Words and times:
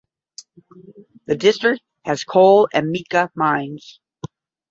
The 1.27 1.35
district 1.35 1.83
has 2.05 2.23
coal 2.23 2.67
and 2.73 2.89
mica 2.91 3.29
mines. 3.35 3.99